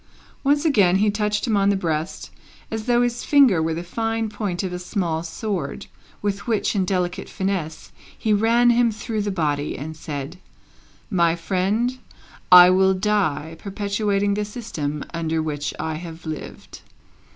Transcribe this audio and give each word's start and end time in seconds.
Once 0.43 0.65
again 0.65 0.95
he 0.95 1.11
touched 1.11 1.45
him 1.45 1.55
on 1.55 1.69
the 1.69 1.75
breast, 1.75 2.31
as 2.71 2.85
though 2.87 3.03
his 3.03 3.23
finger 3.23 3.61
were 3.61 3.75
the 3.75 3.83
fine 3.83 4.29
point 4.29 4.63
of 4.63 4.73
a 4.73 4.79
small 4.79 5.21
sword, 5.21 5.85
with 6.23 6.47
which, 6.47 6.75
in 6.75 6.85
delicate 6.85 7.29
finesse, 7.29 7.91
he 8.17 8.33
ran 8.33 8.71
him 8.71 8.91
through 8.91 9.21
the 9.21 9.29
body, 9.29 9.77
and 9.77 9.95
said, 9.95 10.39
"My 11.11 11.35
friend, 11.35 11.99
I 12.51 12.71
will 12.71 12.95
die, 12.95 13.55
perpetuating 13.59 14.33
the 14.33 14.43
system 14.43 15.03
under 15.13 15.39
which 15.39 15.71
I 15.79 15.93
have 15.97 16.25
lived." 16.25 16.81